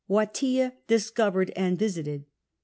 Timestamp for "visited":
1.77-2.25